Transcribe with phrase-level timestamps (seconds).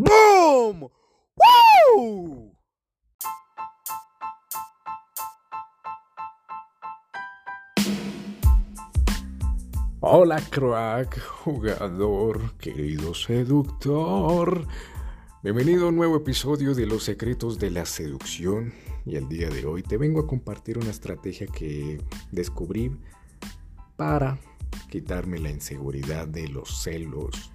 [0.00, 0.88] ¡Boom!
[1.96, 2.56] ¡Woo!
[9.98, 14.68] Hola crack, jugador, querido seductor.
[15.42, 18.72] Bienvenido a un nuevo episodio de Los Secretos de la Seducción
[19.04, 22.96] y el día de hoy te vengo a compartir una estrategia que descubrí
[23.96, 24.38] para
[24.88, 27.50] quitarme la inseguridad de los celos,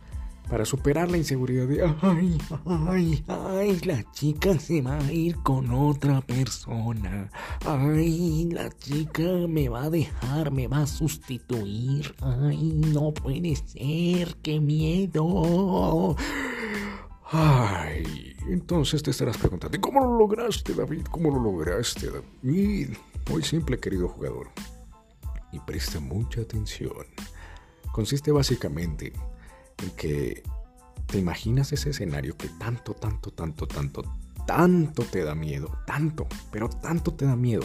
[0.49, 5.71] para superar la inseguridad de, ay, ay, ay, la chica se va a ir con
[5.71, 7.29] otra persona,
[7.65, 14.35] ay, la chica me va a dejar, me va a sustituir, ay, no puede ser,
[14.41, 16.15] qué miedo.
[17.31, 21.05] Ay, entonces te estarás preguntando, ¿cómo lo lograste, David?
[21.09, 22.89] ¿Cómo lo lograste, David?
[23.31, 24.49] Muy simple, querido jugador.
[25.51, 26.91] Y presta mucha atención.
[27.91, 29.13] Consiste básicamente
[29.79, 30.43] en que
[31.07, 34.03] te imaginas ese escenario que tanto, tanto, tanto, tanto,
[34.45, 37.63] tanto te da miedo, tanto, pero tanto te da miedo.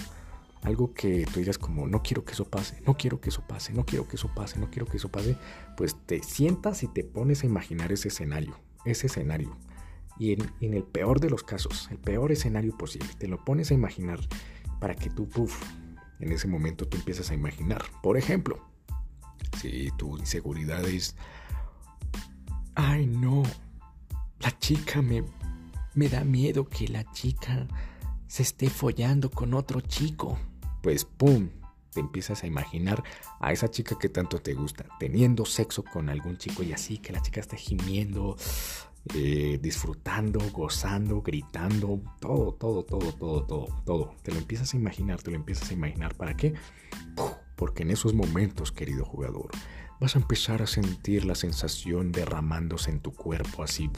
[0.63, 3.73] Algo que tú digas como, no quiero que eso pase, no quiero que eso pase,
[3.73, 5.37] no quiero que eso pase, no quiero que eso pase,
[5.77, 9.57] pues te sientas y te pones a imaginar ese escenario, ese escenario.
[10.19, 13.75] Y en, el peor de los casos, el peor escenario posible, te lo pones a
[13.75, 14.19] imaginar
[14.81, 15.63] para que tú, puff,
[16.19, 17.85] en ese momento tú empiezas a imaginar.
[18.03, 18.59] Por ejemplo,
[19.61, 21.15] si tu inseguridad es,
[22.79, 23.43] ay no,
[24.39, 25.25] la chica me,
[25.95, 27.67] me da miedo que la chica
[28.29, 30.39] se esté follando con otro chico.
[30.81, 31.49] Pues, ¡pum!
[31.93, 33.03] Te empiezas a imaginar
[33.41, 37.13] a esa chica que tanto te gusta, teniendo sexo con algún chico y así, que
[37.13, 38.37] la chica esté gimiendo,
[39.15, 44.15] eh, disfrutando, gozando, gritando, todo, todo, todo, todo, todo, todo.
[44.23, 46.15] Te lo empiezas a imaginar, te lo empiezas a imaginar.
[46.15, 46.55] ¿Para qué?
[47.57, 49.51] Porque en esos momentos, querido jugador,
[50.01, 53.91] vas a empezar a sentir la sensación derramándose en tu cuerpo así.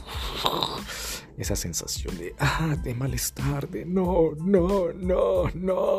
[1.37, 5.97] Esa sensación de, ah, de malestar, de no, no, no, no.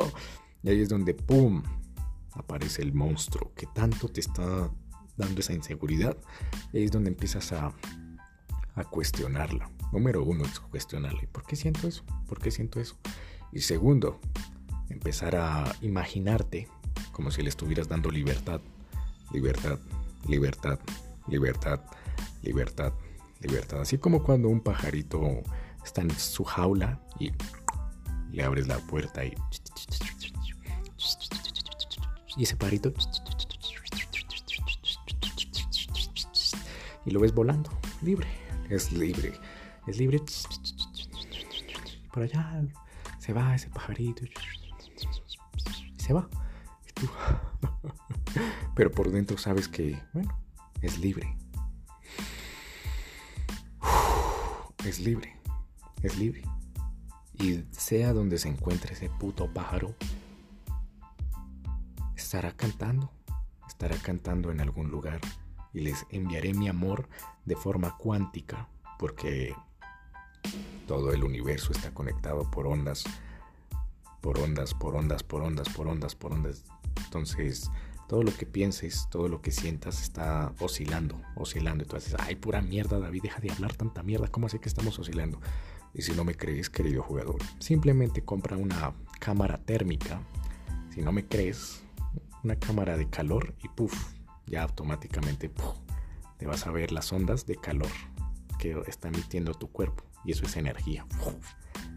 [0.62, 1.62] Y ahí es donde, ¡pum!,
[2.32, 4.70] aparece el monstruo que tanto te está
[5.16, 6.16] dando esa inseguridad.
[6.72, 7.72] Y ahí es donde empiezas a
[8.74, 9.70] a cuestionarlo.
[9.92, 11.28] Número uno es cuestionarle.
[11.28, 12.04] ¿Por qué siento eso?
[12.26, 12.96] ¿Por qué siento eso?
[13.52, 14.20] Y segundo,
[14.88, 16.68] empezar a imaginarte
[17.12, 18.60] como si le estuvieras dando libertad,
[19.32, 19.78] libertad,
[20.28, 20.78] libertad,
[21.28, 21.80] libertad,
[22.42, 22.92] libertad,
[23.40, 23.80] libertad.
[23.80, 25.20] Así como cuando un pajarito
[25.84, 27.32] está en su jaula y
[28.30, 29.34] le abres la puerta y...
[32.36, 32.92] Y ese pajarito...
[37.04, 37.70] Y lo ves volando,
[38.00, 38.42] libre
[38.74, 39.32] es libre.
[39.86, 40.20] Es libre.
[42.12, 42.64] Por allá
[43.18, 44.24] se va ese pajarito.
[44.24, 44.30] Y
[46.00, 46.28] se va.
[48.74, 50.38] Pero por dentro sabes que, bueno,
[50.80, 51.36] es libre.
[54.84, 55.36] Es libre.
[56.02, 56.42] Es libre.
[57.34, 59.94] Y sea donde se encuentre ese puto pájaro,
[62.16, 63.10] estará cantando.
[63.68, 65.20] Estará cantando en algún lugar
[65.72, 67.08] y les enviaré mi amor
[67.44, 68.68] de forma cuántica
[68.98, 69.54] porque
[70.86, 73.04] todo el universo está conectado por ondas,
[74.20, 76.64] por ondas, por ondas, por ondas, por ondas, por ondas.
[77.04, 77.70] Entonces,
[78.12, 81.82] todo lo que pienses, todo lo que sientas está oscilando, oscilando.
[81.82, 84.28] Entonces, ay, pura mierda, David, deja de hablar tanta mierda.
[84.28, 85.40] ¿Cómo sé que estamos oscilando?
[85.94, 90.20] Y si no me crees, querido jugador, simplemente compra una cámara térmica.
[90.90, 91.80] Si no me crees,
[92.44, 94.12] una cámara de calor y puff,
[94.44, 95.50] ya automáticamente
[96.36, 97.88] te vas a ver las ondas de calor
[98.58, 100.04] que está emitiendo tu cuerpo.
[100.22, 101.06] Y eso es energía.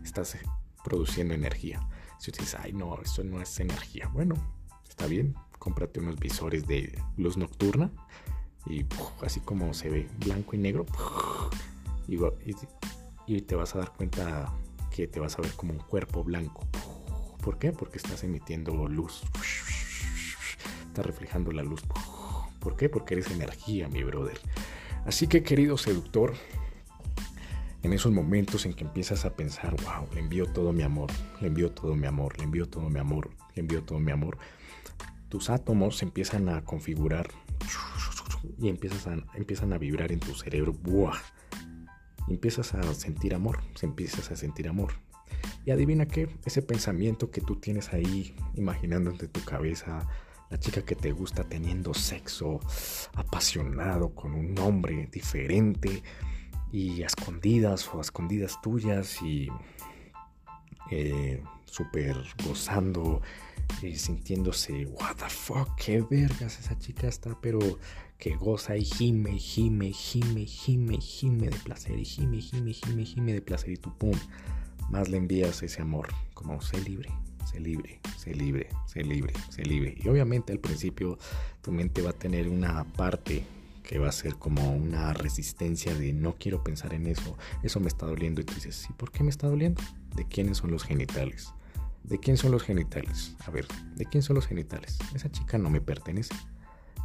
[0.02, 0.38] estás
[0.82, 1.86] produciendo energía.
[2.20, 4.08] Si dices, ay no, eso no es energía.
[4.08, 4.36] Bueno,
[4.88, 5.36] está bien.
[5.66, 7.90] Cómprate unos visores de luz nocturna.
[8.68, 8.86] Y
[9.24, 10.86] así como se ve blanco y negro.
[12.08, 14.54] Y, te vas a dar cuenta
[14.96, 16.68] que te vas a ver como un cuerpo blanco.
[17.42, 17.72] ¿Por qué?
[17.72, 19.24] Porque estás emitiendo luz.
[20.86, 21.82] Estás reflejando la luz.
[22.60, 22.88] ¿Por qué?
[22.88, 24.40] Porque eres energía, mi brother.
[25.08, 26.36] Así que, querido seductor,
[27.82, 31.10] en esos momentos en que empiezas a pensar, wow, le envío todo mi amor,
[31.42, 34.38] le envío todo mi amor, le envío todo mi amor, le envío todo mi amor,
[35.30, 37.28] tus átomos se empiezan a configurar
[38.58, 40.74] y empiezas a, empiezan a vibrar en tu cerebro.
[40.74, 41.18] ¡Buah!
[42.28, 44.94] empiezas a sentir amor, se empiezas a sentir amor.
[45.66, 50.08] Y adivina qué, ese pensamiento que tú tienes ahí imaginando en tu cabeza,
[50.50, 52.60] la chica que te gusta teniendo sexo
[53.16, 56.04] apasionado con un hombre diferente
[56.72, 59.50] y a escondidas o a escondidas tuyas y
[60.92, 62.16] eh, súper
[62.48, 63.22] gozando
[63.82, 67.60] y sintiéndose, what the fuck, qué vergas, esa chica está, pero
[68.18, 73.34] que goza y gime, gime, gime, gime, gime de placer, y gime, gime, gime, gime
[73.34, 74.18] de placer, y tú, pum,
[74.90, 77.10] más le envías ese amor, como sé libre,
[77.46, 79.96] sé libre, sé libre, sé libre, sé libre.
[80.04, 81.18] Y obviamente al principio
[81.62, 83.44] tu mente va a tener una parte
[83.84, 87.88] que va a ser como una resistencia de no quiero pensar en eso, eso me
[87.88, 88.42] está doliendo.
[88.42, 89.82] Y tú dices, ¿y por qué me está doliendo?
[90.16, 91.54] ¿De quiénes son los genitales?
[92.08, 93.36] ¿De quién son los genitales?
[93.46, 94.98] A ver, ¿de quién son los genitales?
[95.14, 96.36] Esa chica no me pertenece.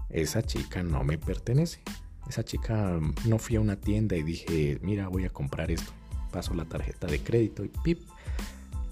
[0.09, 1.81] Esa chica no me pertenece.
[2.29, 5.93] Esa chica no fui a una tienda y dije, mira, voy a comprar esto.
[6.31, 8.01] Paso la tarjeta de crédito y pip,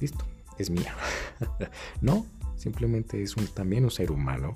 [0.01, 0.25] listo,
[0.59, 0.95] es mía.
[2.01, 2.27] no,
[2.57, 4.55] simplemente es un, también un ser humano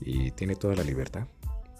[0.00, 1.26] y tiene toda la libertad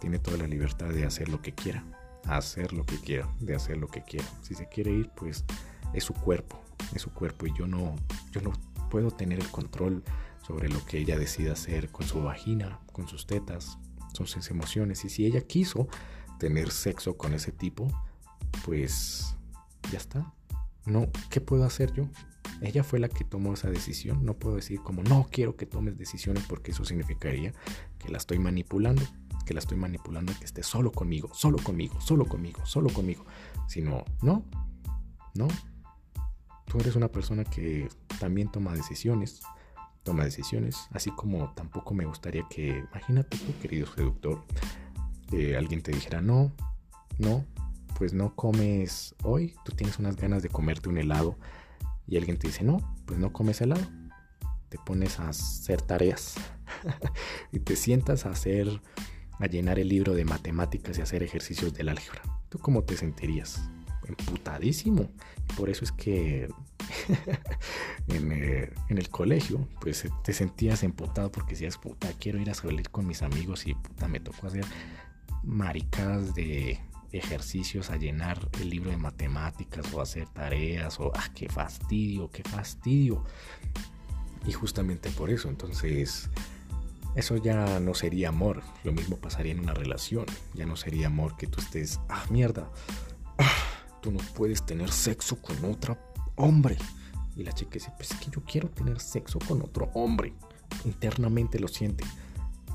[0.00, 1.84] tiene toda la libertad de hacer lo que quiera,
[2.24, 4.26] hacer lo que quiera, de hacer lo que quiera.
[4.42, 5.44] Si se quiere ir, pues
[5.92, 6.60] es su cuerpo,
[6.94, 7.96] es su cuerpo y yo no,
[8.30, 8.52] yo no
[8.88, 10.02] puedo tener el control
[10.46, 13.78] sobre lo que ella decida hacer con su vagina, con sus tetas,
[14.12, 15.04] sus emociones.
[15.04, 15.88] Y si ella quiso
[16.38, 17.88] tener sexo con ese tipo,
[18.64, 19.36] pues
[19.90, 20.32] ya está.
[20.84, 22.08] No, ¿qué puedo hacer yo?
[22.60, 24.24] Ella fue la que tomó esa decisión.
[24.24, 27.52] No puedo decir como no quiero que tomes decisiones porque eso significaría
[27.98, 29.02] que la estoy manipulando
[29.46, 33.24] que la estoy manipulando que esté solo conmigo, solo conmigo, solo conmigo, solo conmigo.
[33.68, 34.44] Sino, no,
[35.34, 35.48] no.
[36.66, 39.40] Tú eres una persona que también toma decisiones,
[40.02, 44.44] toma decisiones, así como tampoco me gustaría que, imagínate tú, querido seductor,
[45.56, 46.52] alguien te dijera, no,
[47.18, 47.44] no,
[47.98, 51.38] pues no comes hoy, tú tienes unas ganas de comerte un helado
[52.06, 53.82] y alguien te dice, no, pues no comes helado.
[54.68, 56.34] Te pones a hacer tareas
[57.52, 58.82] y te sientas a hacer
[59.38, 62.22] a llenar el libro de matemáticas y hacer ejercicios del álgebra.
[62.48, 63.70] ¿Tú cómo te sentirías?
[64.08, 65.08] Emputadísimo.
[65.56, 66.44] Por eso es que
[68.08, 72.90] eh, en, el colegio, pues te sentías emputado porque decías, puta, quiero ir a salir
[72.90, 74.64] con mis amigos y puta, me tocó hacer
[75.42, 76.80] maricadas de
[77.12, 82.42] ejercicios a llenar el libro de matemáticas o hacer tareas o, ah, qué fastidio, qué
[82.42, 83.24] fastidio.
[84.46, 86.28] Y justamente por eso, entonces
[87.16, 88.62] eso ya no sería amor.
[88.84, 90.26] Lo mismo pasaría en una relación.
[90.54, 92.70] Ya no sería amor que tú estés, ah, mierda,
[94.10, 95.98] no puedes tener sexo con otro
[96.36, 96.76] hombre.
[97.36, 100.32] Y la chica dice, pues es que yo quiero tener sexo con otro hombre.
[100.84, 102.04] Internamente lo siente.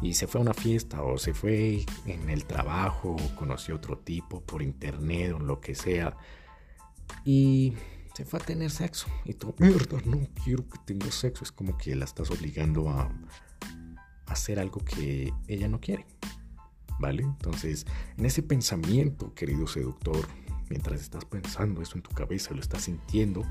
[0.01, 3.97] Y se fue a una fiesta o se fue en el trabajo o conoció otro
[3.97, 6.17] tipo por internet o lo que sea.
[7.23, 7.73] Y
[8.15, 9.07] se fue a tener sexo.
[9.25, 11.43] Y tú, mierda, no quiero que tenga sexo.
[11.43, 13.11] Es como que la estás obligando a,
[14.27, 16.05] hacer algo que ella no quiere.
[16.99, 17.23] ¿Vale?
[17.23, 17.85] Entonces,
[18.17, 20.27] en ese pensamiento, querido seductor,
[20.71, 23.43] mientras estás pensando eso en tu cabeza, lo estás sintiendo,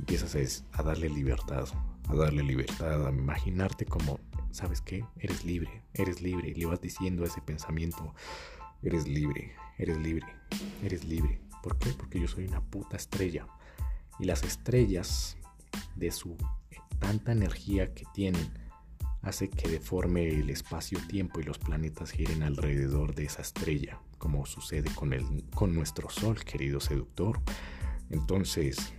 [0.00, 1.68] empiezas a, a darle libertad,
[2.08, 4.18] a darle libertad, a imaginarte como,
[4.50, 5.04] ¿sabes qué?
[5.20, 6.48] Eres libre, eres libre.
[6.48, 8.12] Y le vas diciendo a ese pensamiento,
[8.82, 10.26] eres libre, eres libre,
[10.82, 11.40] eres libre.
[11.62, 11.90] ¿Por qué?
[11.90, 13.46] Porque yo soy una puta estrella.
[14.18, 15.36] Y las estrellas,
[15.94, 16.36] de su
[16.98, 18.52] tanta energía que tienen,
[19.22, 24.92] hace que deforme el espacio-tiempo y los planetas giren alrededor de esa estrella, como sucede
[24.94, 27.40] con, el, con nuestro Sol, querido seductor.
[28.10, 28.92] Entonces,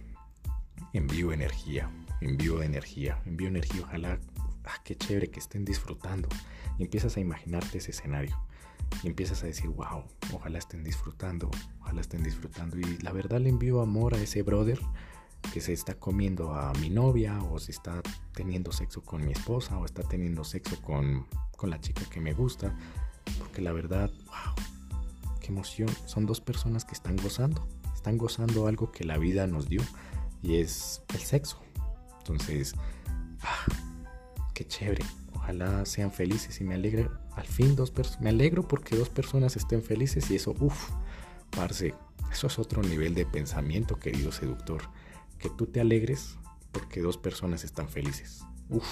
[0.94, 1.90] envío energía,
[2.22, 4.20] envío energía, envío energía, ojalá,
[4.64, 6.28] ah, qué chévere que estén disfrutando.
[6.78, 8.38] Y empiezas a imaginarte ese escenario.
[9.04, 10.04] Y empiezas a decir, wow,
[10.34, 11.50] ojalá estén disfrutando,
[11.82, 12.78] ojalá estén disfrutando.
[12.78, 14.80] Y la verdad le envío amor a ese brother
[15.54, 18.02] que se está comiendo a mi novia o si está
[18.34, 22.34] teniendo sexo con mi esposa o está teniendo sexo con, con la chica que me
[22.34, 22.76] gusta.
[23.40, 24.66] Porque la verdad, wow,
[25.46, 25.90] qué emoción.
[26.06, 27.68] Son dos personas que están gozando.
[27.94, 29.82] Están gozando algo que la vida nos dio
[30.42, 31.60] y es el sexo.
[32.20, 32.74] Entonces,
[33.42, 33.66] ah,
[34.54, 35.06] qué chévere.
[35.34, 37.10] Ojalá sean felices y me alegre.
[37.36, 38.22] Al fin, dos personas.
[38.22, 40.90] Me alegro porque dos personas estén felices y eso, uff,
[41.52, 41.94] parce.
[42.32, 44.82] Eso es otro nivel de pensamiento, querido seductor
[45.38, 46.38] que tú te alegres
[46.72, 48.44] porque dos personas están felices.
[48.70, 48.86] Uf,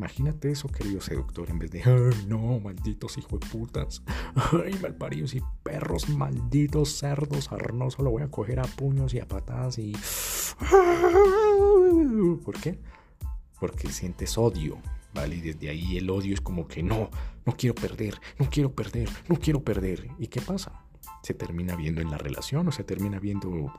[0.00, 4.02] imagínate eso, querido seductor, en vez de, ay, no, malditos hijos de putas,
[4.34, 9.28] ay, malparidos y perros, malditos cerdos, no solo voy a coger a puños y a
[9.28, 9.92] patadas y...
[12.44, 12.78] ¿Por qué?
[13.60, 14.78] Porque sientes odio,
[15.12, 15.36] ¿vale?
[15.36, 17.10] Y desde ahí el odio es como que no,
[17.44, 20.08] no quiero perder, no quiero perder, no quiero perder.
[20.18, 20.86] ¿Y qué pasa?
[21.22, 23.70] Se termina viendo en la relación o se termina viendo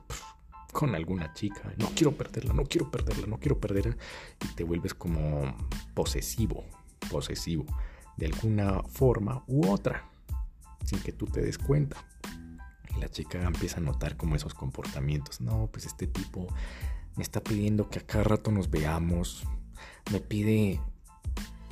[0.72, 1.74] con alguna chica.
[1.78, 3.98] No quiero perderla, no quiero perderla, no quiero perderla.
[4.44, 5.56] Y te vuelves como
[5.94, 6.66] posesivo,
[7.10, 7.66] posesivo,
[8.18, 10.10] de alguna forma u otra,
[10.86, 11.98] sin que tú te des cuenta.
[12.96, 15.42] Y la chica empieza a notar como esos comportamientos.
[15.42, 16.48] No, pues este tipo
[17.16, 19.44] me está pidiendo que a cada rato nos veamos.
[20.12, 20.80] Me pide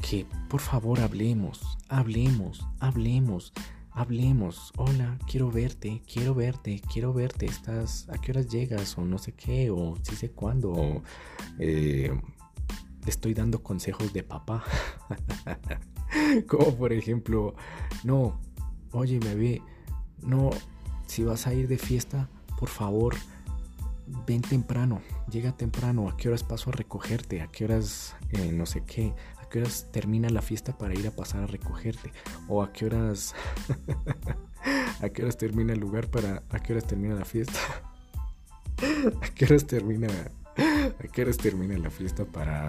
[0.02, 3.54] que por favor hablemos, hablemos, hablemos,
[3.92, 4.72] hablemos.
[4.78, 7.46] Hola, quiero verte, quiero verte, quiero verte.
[7.46, 8.98] Estás, ¿a qué horas llegas?
[8.98, 10.72] O no sé qué, o sí sé cuándo.
[10.72, 11.04] O,
[11.60, 12.12] eh,
[13.06, 14.64] estoy dando consejos de papá.
[16.48, 17.56] Como por ejemplo,
[18.04, 18.40] no,
[18.92, 19.62] oye, bebé,
[20.22, 20.50] no,
[21.06, 23.16] si vas a ir de fiesta, por favor,
[24.26, 28.66] ven temprano, llega temprano, a qué horas paso a recogerte, a qué horas eh, no
[28.66, 29.14] sé qué,
[29.50, 32.12] a qué horas termina la fiesta para ir a pasar a recogerte,
[32.48, 33.34] o a qué horas,
[35.02, 37.58] a qué horas termina el lugar para, a qué horas termina la fiesta,
[39.22, 40.08] a qué horas termina,
[40.56, 42.68] a qué horas termina la fiesta para,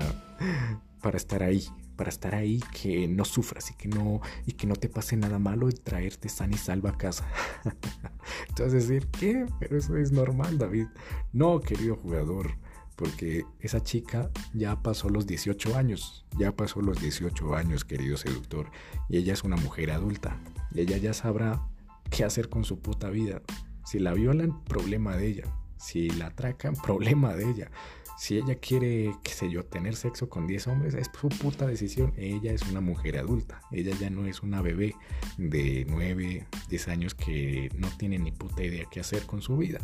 [1.03, 4.75] para estar ahí, para estar ahí, que no sufras y que no, y que no
[4.75, 7.29] te pase nada malo y traerte sana y salva a casa.
[8.49, 9.45] Entonces decir, ¿qué?
[9.59, 10.87] Pero eso es normal, David.
[11.35, 12.53] No, querido jugador,
[13.01, 18.71] porque esa chica ya pasó los 18 años, ya pasó los 18 años, querido seductor,
[19.09, 20.39] y ella es una mujer adulta,
[20.75, 21.67] y ella ya sabrá
[22.11, 23.41] qué hacer con su puta vida.
[23.87, 25.45] Si la violan, problema de ella.
[25.79, 27.71] Si la atracan, problema de ella.
[28.21, 32.13] Si ella quiere, qué sé yo, tener sexo con 10 hombres, es su puta decisión.
[32.19, 33.63] Ella es una mujer adulta.
[33.73, 34.95] Ella ya no es una bebé
[35.39, 39.79] de 9, 10 años que no tiene ni puta idea qué hacer con su vida.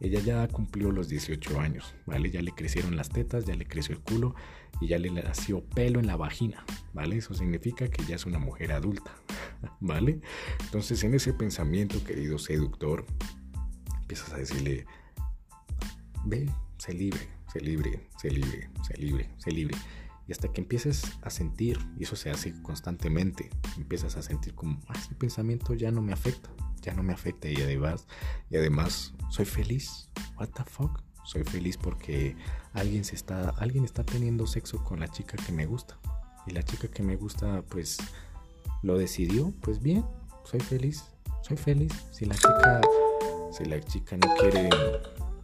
[0.00, 2.30] Ella ya cumplió los 18 años, ¿vale?
[2.30, 4.34] Ya le crecieron las tetas, ya le creció el culo
[4.80, 7.18] y ya le nació pelo en la vagina, ¿vale?
[7.18, 9.14] Eso significa que ya es una mujer adulta,
[9.80, 10.22] ¿vale?
[10.64, 13.04] Entonces en ese pensamiento, querido seductor,
[14.00, 14.86] empiezas a decirle,
[16.24, 19.76] ve, sé libre, se libre, se libre, se libre, se libre.
[20.26, 24.80] Y hasta que empieces a sentir, y eso se hace constantemente, empiezas a sentir como,
[24.88, 28.06] ah, este pensamiento ya no me afecta, ya no me afecta y además,
[28.50, 30.08] y además soy feliz.
[30.38, 31.02] What the fuck?
[31.24, 32.36] Soy feliz porque
[32.72, 35.98] alguien se está, alguien está teniendo sexo con la chica que me gusta.
[36.46, 37.98] Y la chica que me gusta, pues,
[38.82, 40.04] lo decidió, pues bien,
[40.44, 41.04] soy feliz,
[41.42, 41.92] soy feliz.
[42.10, 42.80] Si la chica,
[43.52, 44.70] si la chica no quiere,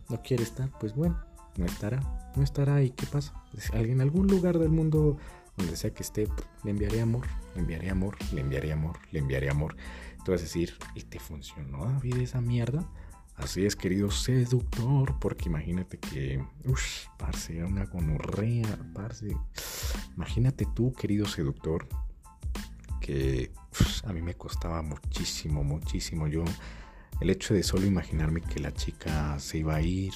[0.08, 1.27] no quiere estar, pues bueno,
[1.58, 2.00] no estará,
[2.36, 3.34] no estará y qué pasa.
[3.52, 5.18] Pues, en algún lugar del mundo
[5.56, 6.28] donde sea que esté,
[6.64, 9.76] le enviaré amor, le enviaré amor, le enviaré amor, le enviaré amor.
[10.24, 12.88] Tú vas a decir, ¿y te funcionó David esa mierda?
[13.34, 19.36] Así es, querido seductor, porque imagínate que, uff, parce, una gonorrea, parce.
[20.16, 21.88] Imagínate tú, querido seductor,
[23.00, 23.52] que
[24.04, 26.26] a mí me costaba muchísimo, muchísimo.
[26.26, 26.44] Yo,
[27.20, 30.12] el hecho de solo imaginarme que la chica se iba a ir,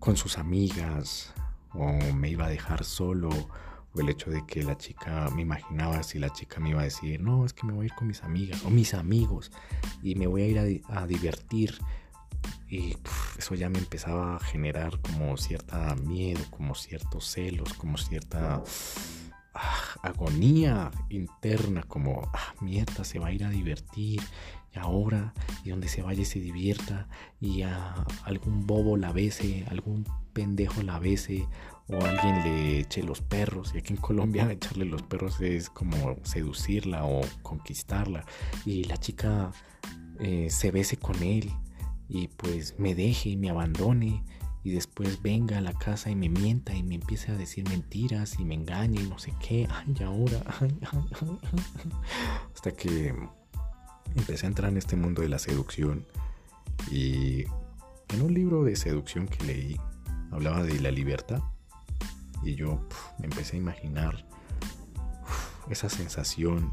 [0.00, 1.32] con sus amigas
[1.74, 3.28] o me iba a dejar solo
[3.92, 6.84] o el hecho de que la chica me imaginaba si la chica me iba a
[6.84, 9.52] decir no es que me voy a ir con mis amigas o mis amigos
[10.02, 11.78] y me voy a ir a, divertir
[12.68, 12.96] y
[13.38, 18.62] eso ya me empezaba a generar como cierta miedo como ciertos celos como cierta
[19.54, 24.22] ah, agonía interna como ah, mierda se va a ir a divertir
[24.78, 25.34] ahora,
[25.64, 27.08] y donde se vaya se divierta,
[27.40, 31.46] y a algún bobo la bese, algún pendejo la bese,
[31.88, 33.72] o alguien le eche los perros.
[33.74, 38.24] Y aquí en Colombia echarle los perros es como seducirla o conquistarla.
[38.64, 39.50] Y la chica
[40.20, 41.50] eh, se bese con él,
[42.08, 44.22] y pues me deje y me abandone.
[44.62, 48.38] Y después venga a la casa y me mienta y me empiece a decir mentiras
[48.38, 49.66] y me engañe y no sé qué.
[49.70, 50.42] Ay, ahora.
[52.54, 53.14] Hasta que
[54.16, 56.06] empecé a entrar en este mundo de la seducción
[56.90, 57.44] y
[58.08, 59.80] en un libro de seducción que leí
[60.30, 61.42] hablaba de la libertad
[62.42, 62.86] y yo
[63.18, 64.26] me empecé a imaginar
[65.68, 66.72] esa sensación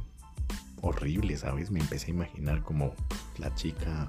[0.82, 1.72] horrible, ¿sabes?
[1.72, 2.94] Me empecé a imaginar como
[3.38, 4.08] la chica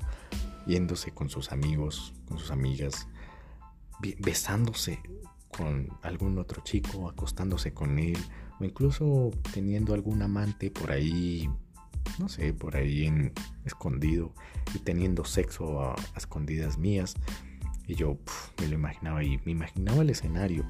[0.67, 3.09] yéndose con sus amigos, con sus amigas,
[4.19, 5.01] besándose
[5.49, 8.19] con algún otro chico, acostándose con él,
[8.61, 11.51] o incluso teniendo algún amante por ahí
[12.19, 13.33] no sé, por ahí en,
[13.65, 14.33] escondido
[14.75, 17.15] y teniendo sexo a, escondidas mías.
[17.87, 18.19] Y yo
[18.61, 20.65] me lo imaginaba y me imaginaba el escenario.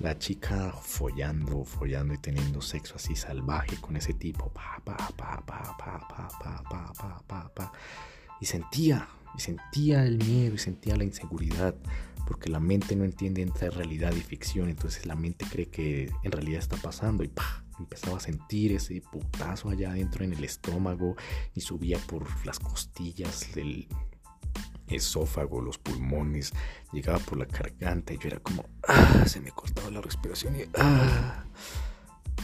[0.00, 4.50] La chica follando, follando y teniendo sexo así salvaje con ese tipo.
[4.50, 7.72] Pa, pa, pa, pa, pa, pa, pa, pa, pa, pa, pa.
[8.40, 11.74] Y sentía, y sentía el miedo y sentía la inseguridad.
[12.26, 14.68] Porque la mente no entiende entre realidad y ficción.
[14.68, 19.00] Entonces la mente cree que en realidad está pasando y pa, empezaba a sentir ese
[19.00, 21.16] putazo allá adentro en el estómago
[21.54, 23.88] y subía por las costillas del
[24.88, 26.52] esófago, los pulmones,
[26.92, 30.64] llegaba por la garganta y yo era como, ah, se me cortaba la respiración y,
[30.78, 31.44] ah,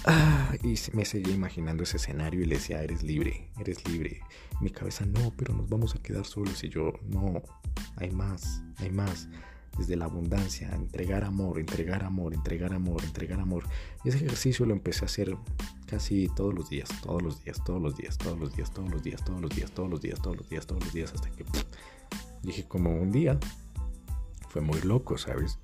[0.04, 4.20] ah, y me seguía imaginando ese escenario y le decía, eres libre, eres libre.
[4.60, 7.42] Mi cabeza, no, pero nos vamos a quedar solos y yo, no,
[7.96, 9.28] hay más, hay más.
[9.78, 13.64] Desde la abundancia, entregar amor, entregar amor, entregar amor, entregar amor.
[14.04, 15.36] Y ese ejercicio lo empecé a hacer
[15.86, 19.02] casi todos los días, todos los días, todos los días, todos los días, todos los
[19.02, 21.44] días, todos los días, todos los días, todos los días, todos los días, hasta que
[22.42, 23.38] dije como un día,
[24.48, 25.58] fue muy loco, ¿sabes?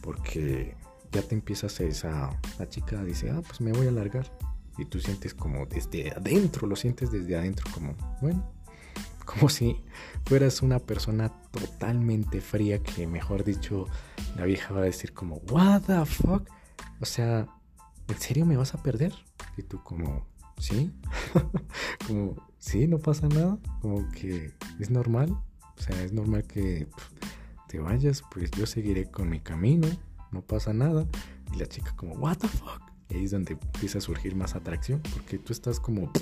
[0.00, 0.76] Porque
[1.10, 4.30] ya te empiezas a esa, la chica dice, ah, pues me voy a largar.
[4.78, 8.50] Y tú sientes como desde adentro, lo sientes desde adentro como, bueno,
[9.32, 9.80] como si
[10.26, 13.86] fueras una persona totalmente fría que, mejor dicho,
[14.36, 16.48] la vieja va a decir como, what the fuck?
[17.00, 17.46] O sea,
[18.08, 19.14] ¿en serio me vas a perder?
[19.56, 20.26] Y tú como,
[20.58, 20.92] ¿sí?
[22.06, 22.86] como, ¿sí?
[22.86, 23.58] ¿No pasa nada?
[23.80, 25.30] Como que es normal.
[25.78, 26.86] O sea, es normal que
[27.68, 29.88] te vayas, pues yo seguiré con mi camino,
[30.30, 31.06] no pasa nada.
[31.54, 32.82] Y la chica como, what the fuck?
[33.08, 36.12] Y ahí es donde empieza a surgir más atracción, porque tú estás como,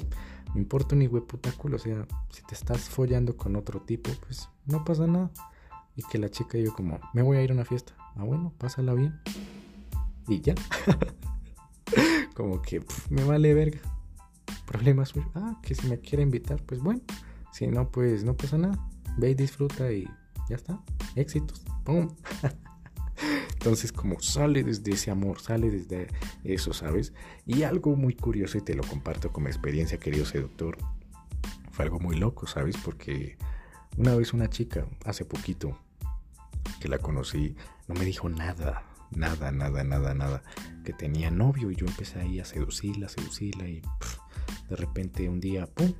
[0.54, 4.84] me importa ni hueputáculo, o sea, si te estás follando con otro tipo, pues no
[4.84, 5.30] pasa nada.
[5.96, 7.94] Y que la chica yo como, me voy a ir a una fiesta.
[8.16, 9.20] Ah, bueno, pásala bien.
[10.28, 10.54] Y ya.
[12.34, 13.80] como que me vale verga.
[14.66, 15.30] Problema suyo.
[15.34, 17.00] Ah, que si me quiere invitar, pues bueno.
[17.52, 18.78] Si no, pues no pasa nada.
[19.18, 20.08] Ve y disfruta y
[20.48, 20.80] ya está.
[21.16, 21.64] Éxitos.
[21.84, 22.08] ¡Pum!
[23.60, 26.08] Entonces, como sale desde ese amor, sale desde
[26.44, 27.12] eso, ¿sabes?
[27.44, 30.78] Y algo muy curioso, y te lo comparto como experiencia, querido seductor,
[31.70, 32.78] fue algo muy loco, ¿sabes?
[32.82, 33.36] Porque
[33.98, 35.78] una vez una chica, hace poquito,
[36.80, 37.54] que la conocí,
[37.86, 40.42] no me dijo nada, nada, nada, nada, nada,
[40.82, 43.82] que tenía novio y yo empecé ahí a seducirla, seducirla y
[44.70, 45.92] de repente un día, ¡pum!,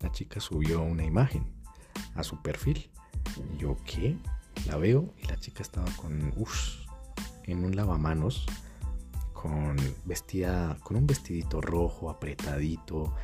[0.00, 1.46] la chica subió una imagen
[2.14, 2.90] a su perfil.
[3.54, 4.18] Y yo, ¿qué?
[4.66, 6.85] La veo y la chica estaba con, uff,
[7.46, 8.46] en un lavamanos
[9.32, 13.14] con vestida con un vestidito rojo apretadito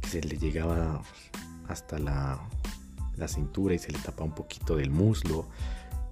[0.00, 1.02] que se le llegaba
[1.68, 2.40] hasta la,
[3.16, 5.46] la cintura y se le tapaba un poquito del muslo.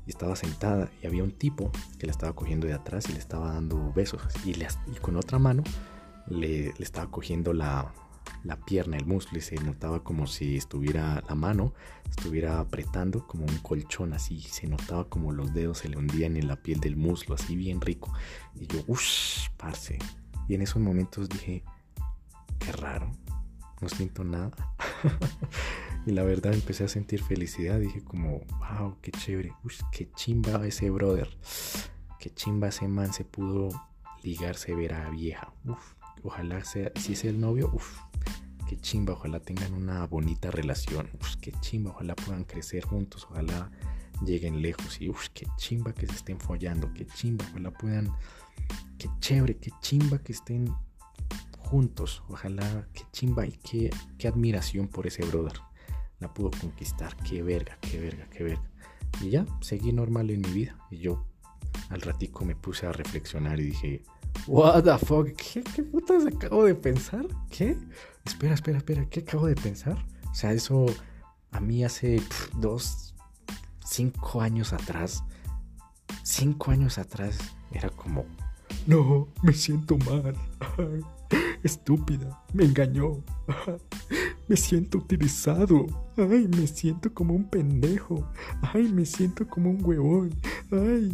[0.06, 3.18] Y estaba sentada y había un tipo que la estaba cogiendo de atrás y le
[3.18, 4.22] estaba dando besos.
[4.44, 4.66] Y, le,
[5.02, 5.62] con otra mano
[6.28, 7.92] le estaba cogiendo la,
[8.44, 11.74] la pierna, el muslo y se notaba como si estuviera la mano,
[12.08, 16.48] estuviera apretando como un colchón así, se notaba como los dedos se le hundían en
[16.48, 18.12] la piel del muslo, así bien rico.
[18.54, 19.98] Y yo, uff, parce.
[20.48, 21.62] Y en esos momentos dije,
[22.58, 23.10] qué raro,
[23.80, 24.50] no siento nada.
[26.06, 30.66] y la verdad empecé a sentir felicidad, dije como, wow, qué chévere, uff, qué chimba
[30.66, 31.28] ese brother,
[32.18, 33.68] qué chimba ese man se pudo
[34.22, 38.00] ligarse ver a vieja, uff ojalá sea, si es el novio, uff,
[38.68, 43.70] qué chimba, ojalá tengan una bonita relación, uff, qué chimba, ojalá puedan crecer juntos, ojalá
[44.24, 48.12] lleguen lejos y uff, qué chimba que se estén follando, qué chimba, ojalá puedan,
[48.98, 50.72] qué chévere, qué chimba que estén
[51.58, 55.60] juntos, ojalá, qué chimba y qué, qué admiración por ese brother.
[56.20, 58.70] La pudo conquistar, qué verga, qué verga, qué verga.
[59.22, 60.76] Y ya, seguí normal en mi vida.
[60.90, 61.24] Y yo
[61.88, 64.02] al ratico me puse a reflexionar y dije,
[64.46, 65.28] What the fuck?
[65.36, 67.26] ¿Qué, qué putas acabo de pensar?
[67.50, 67.76] ¿Qué?
[68.28, 69.96] Espera, espera, espera, ¿qué acabo de pensar?
[70.30, 70.84] O sea, eso
[71.50, 72.22] a mí hace
[72.58, 73.14] dos,
[73.82, 75.24] cinco años atrás,
[76.24, 77.38] cinco años atrás
[77.72, 78.26] era como,
[78.86, 80.36] no, me siento mal.
[81.62, 83.24] Estúpida, me engañó.
[84.46, 85.86] Me siento utilizado.
[86.18, 88.28] Ay, me siento como un pendejo.
[88.60, 90.34] Ay, me siento como un huevón.
[90.72, 91.12] Ay,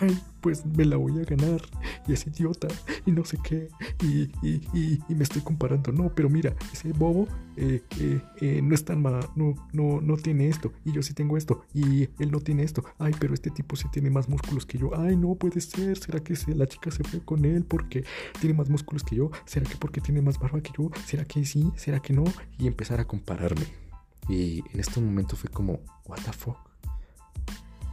[0.00, 1.62] ay, pues me la voy a ganar.
[2.06, 2.68] Y es idiota.
[3.06, 3.68] Y no sé qué.
[4.02, 4.60] Y, y,
[5.08, 5.90] y, me estoy comparando.
[5.90, 9.26] No, pero mira, ese bobo eh, eh, eh, no es tan mal.
[9.36, 10.70] No, no, no tiene esto.
[10.84, 11.64] Y yo sí tengo esto.
[11.72, 12.84] Y él no tiene esto.
[12.98, 14.90] Ay, pero este tipo sí tiene más músculos que yo.
[14.94, 15.96] Ay, no puede ser.
[15.96, 18.04] ¿Será que la chica se fue con él porque
[18.38, 19.30] tiene más músculos que yo?
[19.46, 20.90] ¿Será que porque tiene más barba que yo?
[21.06, 21.72] ¿Será que sí?
[21.76, 22.24] ¿Será que no?
[22.58, 23.82] Y empezar a compararme.
[24.28, 26.58] Y en este momento fue como, what the fuck.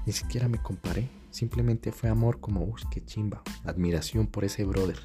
[0.06, 1.10] Ni siquiera me comparé.
[1.32, 3.42] Simplemente fue amor como, uy, qué chimba.
[3.64, 5.00] Admiración por ese brother.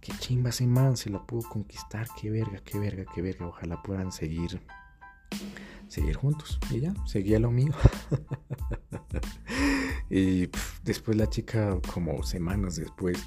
[0.00, 2.08] Qué chimba ese man, se lo pudo conquistar.
[2.20, 3.46] Qué verga, qué verga, qué verga.
[3.46, 4.60] Ojalá puedan seguir,
[5.88, 6.58] seguir juntos.
[6.70, 7.72] Y ya, seguía lo mío.
[10.10, 10.48] y
[10.82, 13.18] después la chica, como semanas después,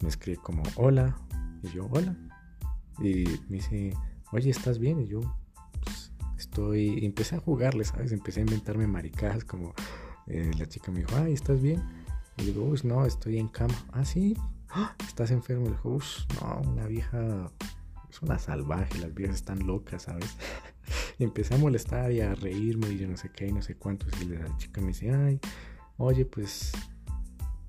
[0.00, 1.16] me escribe como, hola.
[1.62, 2.16] Y yo, hola.
[3.00, 3.96] Y me dice,
[4.32, 5.00] oye, ¿estás bien?
[5.00, 5.20] Y yo,
[6.42, 8.12] estoy, empecé a jugarle, ¿sabes?
[8.12, 9.74] Empecé a inventarme maricadas, como
[10.26, 11.82] eh, la chica me dijo, ay, ¿estás bien?
[12.38, 13.74] Y digo, uy, no, estoy en cama.
[13.92, 14.36] Ah, sí,
[14.74, 14.96] ¡Ah!
[15.06, 15.66] ¿estás enfermo?
[15.66, 16.04] Y dijo, uy,
[16.40, 17.50] no, una vieja
[18.10, 20.36] es una salvaje, las viejas están locas, ¿sabes?
[21.18, 23.76] y empecé a molestar y a reírme y yo no sé qué y no sé
[23.76, 24.06] cuánto.
[24.20, 25.40] Y la chica me dice, ay,
[25.98, 26.72] oye, pues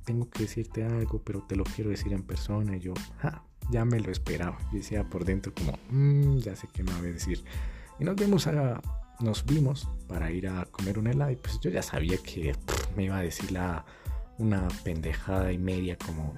[0.05, 2.77] tengo que decirte algo, pero te lo quiero decir en persona.
[2.77, 4.57] Y yo, ja, ya me lo esperaba.
[4.71, 7.43] Y decía por dentro como, mmm, ya sé qué me va a decir.
[8.03, 8.81] Nos vimos a,
[9.21, 12.53] nos vimos para ir a comer un helado y pues yo ya sabía que
[12.97, 13.85] me iba a decir la,
[14.39, 16.33] una pendejada y media como,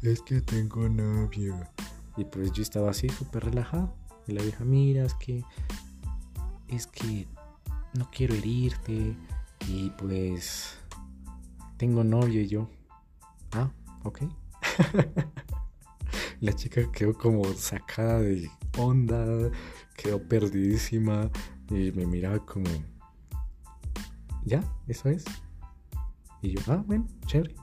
[0.00, 1.60] es que tengo novio.
[2.16, 3.94] Y pues yo estaba así súper relajado.
[4.26, 5.44] Y la vieja, mira, es que,
[6.68, 7.28] es que
[7.92, 9.14] no quiero herirte.
[9.68, 10.78] Y pues
[11.76, 12.70] tengo novio y yo.
[13.52, 13.70] Ah,
[14.04, 14.22] ok.
[16.40, 18.50] la chica quedó como sacada de
[18.84, 19.50] onda,
[19.96, 21.30] quedó perdidísima
[21.70, 22.68] y me miraba como,
[24.44, 24.62] ¿ya?
[24.88, 25.24] ¿Eso es?
[26.42, 27.54] Y yo, ah, bueno, chévere.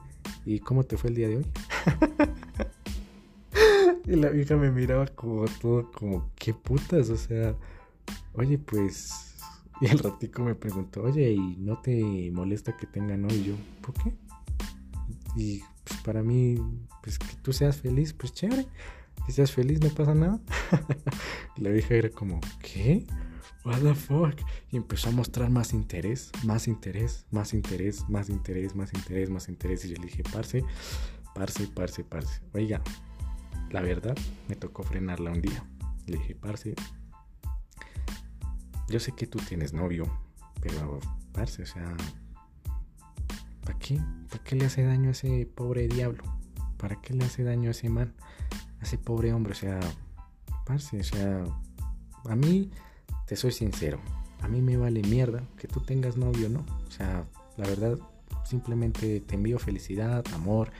[0.44, 1.46] ¿Y cómo te fue el día de hoy?
[4.06, 7.10] y la vieja me miraba como todo, como, ¿qué putas?
[7.10, 7.54] O sea,
[8.34, 9.24] oye, pues...
[9.80, 13.34] Y el ratico me preguntó, oye, ¿y no te molesta que tengan hoy?
[13.34, 14.12] Y yo, ¿por qué?
[15.36, 16.56] Y pues para mí,
[17.02, 18.66] pues que tú seas feliz, pues chévere.
[19.28, 20.40] Si seas feliz, no pasa nada.
[21.58, 23.06] la vieja era como, ¿qué?
[23.62, 24.40] What the fuck?
[24.70, 29.48] Y empezó a mostrar más interés, más interés, más interés, más interés, más interés, más
[29.50, 29.84] interés.
[29.84, 30.64] Y yo le dije, parce,
[31.34, 32.40] parce, parce, parce.
[32.54, 32.80] Oiga,
[33.70, 34.16] la verdad,
[34.48, 35.62] me tocó frenarla un día.
[36.06, 36.74] Le dije, parce,
[38.88, 40.06] yo sé que tú tienes novio,
[40.62, 41.00] pero,
[41.32, 41.94] parce, o sea,
[43.60, 44.00] ¿para qué?
[44.30, 46.24] ¿Para qué le hace daño a ese pobre diablo?
[46.78, 48.14] ¿Para qué le hace daño a ese man?
[48.80, 49.80] Ese pobre hombre, o sea,
[50.66, 51.44] parce, o sea,
[52.28, 52.70] a mí
[53.26, 54.00] te soy sincero,
[54.40, 56.64] a mí me vale mierda que tú tengas novio, ¿no?
[56.86, 57.24] O sea,
[57.56, 57.98] la verdad,
[58.44, 60.70] simplemente te envío felicidad, amor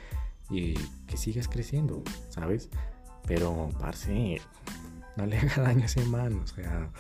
[0.51, 0.75] y
[1.07, 2.69] que sigas creciendo, ¿sabes?
[3.27, 4.41] Pero, parce,
[5.17, 6.91] no le haga daño a ese man, o sea,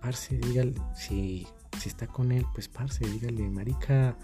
[0.00, 1.46] parce, dígale, si,
[1.78, 4.16] si está con él, pues parce, dígale, marica,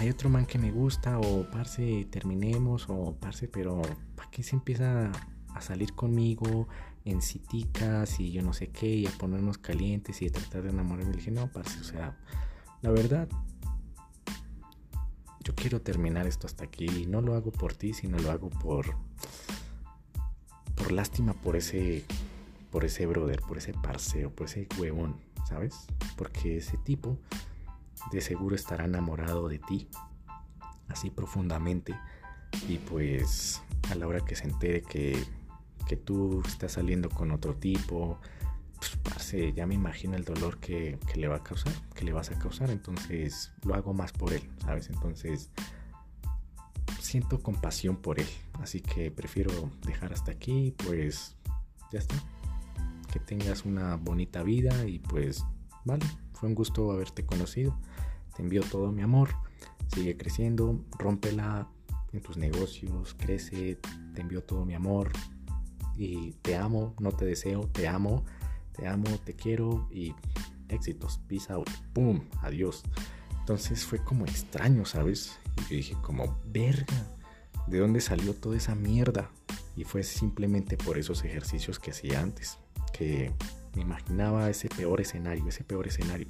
[0.00, 3.82] hay otro man que me gusta, o parce, terminemos, o parce, pero
[4.16, 5.12] ¿para qué se empieza
[5.54, 6.66] a salir conmigo?
[7.06, 10.68] en citicas y yo no sé qué, y a ponernos calientes y a tratar de
[10.68, 11.12] enamorarme.
[11.12, 12.18] Le dije, no, parce, o sea,
[12.82, 13.26] la verdad,
[15.42, 17.06] yo quiero terminar esto hasta aquí.
[17.06, 18.94] No lo hago por ti, sino lo hago por,
[20.76, 22.04] por lástima por ese,
[22.70, 25.16] por ese brother, por ese parceo, por ese huevón,
[25.48, 25.86] ¿sabes?
[26.16, 27.18] Porque ese tipo
[28.10, 29.88] de seguro estará enamorado de ti,
[30.88, 31.94] así profundamente.
[32.68, 35.24] Y pues a la hora que se entere que
[35.90, 38.20] que tú estás saliendo con otro tipo,
[39.02, 42.38] pues ya me imagino el dolor que, le va a causar, que le vas a
[42.38, 44.88] causar, entonces lo hago más por él, ¿sabes?
[44.88, 45.50] Entonces
[47.00, 48.28] siento compasión por él,
[48.60, 49.50] así que prefiero
[49.84, 51.36] dejar hasta aquí, pues
[51.90, 52.14] ya está.
[53.12, 55.44] Que tengas una bonita vida y pues
[55.84, 57.76] vale, fue un gusto haberte conocido.
[58.40, 59.28] Te envío todo mi amor,
[59.88, 61.68] sigue creciendo, rómpela
[62.10, 63.78] en tus negocios, crece,
[64.14, 65.12] te envío todo mi amor,
[65.94, 68.24] y te amo, no te deseo, te amo,
[68.72, 70.14] te amo, te quiero y
[70.70, 72.22] éxitos, peace out, ¡pum!
[72.40, 72.82] Adiós.
[73.40, 75.38] Entonces fue como extraño, ¿sabes?
[75.58, 77.06] Y yo dije como, verga,
[77.66, 79.30] ¿de dónde salió toda esa mierda?
[79.76, 82.56] Y fue simplemente por esos ejercicios que hacía antes,
[82.94, 83.34] que
[83.76, 86.28] me imaginaba ese peor escenario, ese peor escenario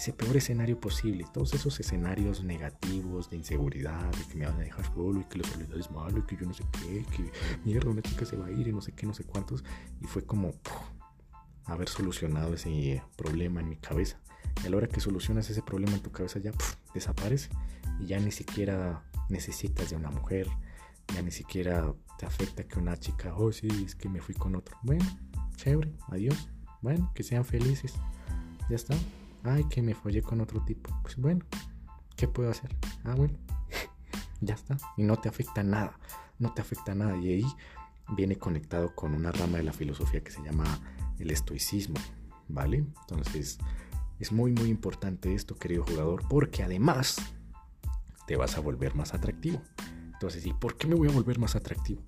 [0.00, 4.60] ese peor escenario posible, todos esos escenarios negativos de inseguridad, de que me van a
[4.60, 7.30] dejar solo y que la soledad es malo y que yo no sé qué, que
[7.66, 9.62] mierda, una chica se va a ir y no sé qué, no sé cuántos.
[10.00, 10.54] Y fue como
[11.66, 14.18] haber solucionado ese problema en mi cabeza.
[14.64, 16.52] Y a la hora que solucionas ese problema en tu cabeza ya
[16.94, 17.50] desaparece
[18.00, 20.48] y ya ni siquiera necesitas de una mujer,
[21.14, 24.56] ya ni siquiera te afecta que una chica, oh sí, es que me fui con
[24.56, 24.78] otro.
[24.82, 25.04] Bueno,
[25.56, 26.48] chévere, adiós.
[26.80, 27.92] Bueno, que sean felices.
[28.70, 28.94] Ya está.
[29.44, 30.90] Ay, que me follé con otro tipo.
[31.02, 31.44] Pues bueno,
[32.16, 32.74] ¿qué puedo hacer?
[33.04, 33.38] Ah, bueno,
[34.40, 34.76] ya está.
[34.96, 35.98] Y no te afecta nada.
[36.38, 37.16] No te afecta nada.
[37.16, 37.46] Y ahí
[38.16, 40.64] viene conectado con una rama de la filosofía que se llama
[41.18, 41.96] el estoicismo.
[42.48, 42.84] ¿Vale?
[43.02, 43.58] Entonces,
[44.18, 47.16] es muy, muy importante esto, querido jugador, porque además
[48.26, 49.62] te vas a volver más atractivo.
[50.12, 52.02] Entonces, ¿y por qué me voy a volver más atractivo?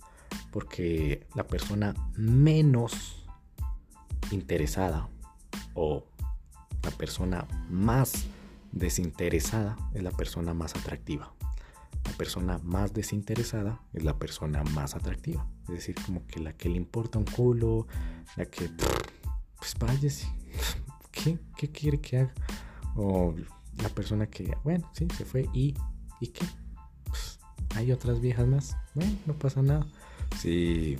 [0.50, 3.24] Porque la persona menos
[4.30, 5.08] interesada
[5.74, 6.04] o
[6.82, 8.26] la persona más
[8.72, 11.32] desinteresada es la persona más atractiva.
[12.04, 15.46] La persona más desinteresada es la persona más atractiva.
[15.68, 17.86] Es decir, como que la que le importa un culo,
[18.36, 18.68] la que,
[19.56, 20.26] pues váyase,
[21.12, 22.34] ¿qué, qué quiere que haga?
[22.96, 23.34] O
[23.80, 25.74] la persona que, bueno, sí, se fue y,
[26.20, 26.44] ¿y qué?
[27.04, 27.38] Pues,
[27.76, 29.86] hay otras viejas más, bueno, no pasa nada.
[30.40, 30.96] Si,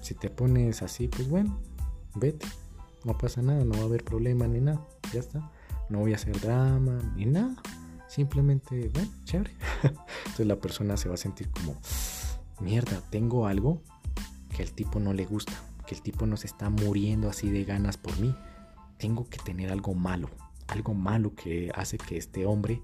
[0.00, 1.58] si te pones así, pues bueno,
[2.14, 2.46] vete
[3.04, 5.50] no pasa nada, no va a haber problema ni nada, ya está.
[5.88, 7.54] No voy a hacer drama ni nada.
[8.08, 9.52] Simplemente, bueno, chévere.
[9.82, 11.76] Entonces la persona se va a sentir como,
[12.60, 13.82] mierda, tengo algo
[14.54, 15.52] que el tipo no le gusta,
[15.86, 18.34] que el tipo no se está muriendo así de ganas por mí.
[18.98, 20.30] Tengo que tener algo malo,
[20.68, 22.82] algo malo que hace que este hombre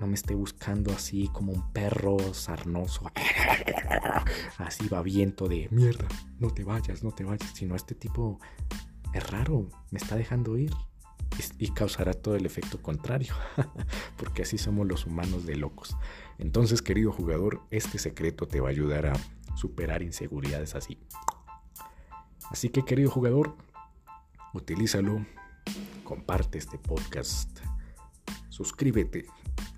[0.00, 3.10] no me esté buscando así como un perro sarnoso,
[4.58, 8.40] así babiento de mierda, no te vayas, no te vayas, sino este tipo
[9.12, 10.72] es raro, me está dejando ir
[11.58, 13.34] y causará todo el efecto contrario,
[14.16, 15.96] porque así somos los humanos de locos.
[16.38, 19.12] Entonces, querido jugador, este secreto te va a ayudar a
[19.56, 20.98] superar inseguridades así.
[22.50, 23.56] Así que, querido jugador,
[24.52, 25.24] utilízalo,
[26.04, 27.60] comparte este podcast,
[28.48, 29.26] suscríbete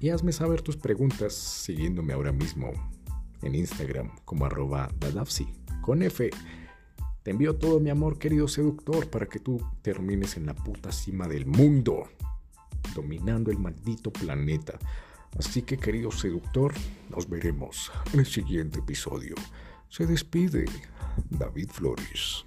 [0.01, 2.73] y hazme saber tus preguntas siguiéndome ahora mismo
[3.43, 5.47] en Instagram como arroba dadafsi
[5.83, 6.31] con F.
[7.23, 11.29] Te envío todo mi amor, querido seductor, para que tú termines en la puta cima
[11.29, 12.09] del mundo,
[12.95, 14.79] dominando el maldito planeta.
[15.39, 16.75] Así que, querido seductor,
[17.11, 19.37] nos veremos en el siguiente episodio.
[19.89, 20.65] Se despide
[21.31, 22.45] David Flores.